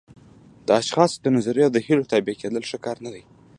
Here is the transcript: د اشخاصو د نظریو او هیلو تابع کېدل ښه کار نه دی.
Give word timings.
د 0.65 0.67
اشخاصو 0.81 1.17
د 1.21 1.27
نظریو 1.37 1.67
او 1.77 1.83
هیلو 1.87 2.09
تابع 2.11 2.33
کېدل 2.41 2.63
ښه 2.69 2.77
کار 2.85 2.97
نه 3.05 3.09
دی. 3.13 3.23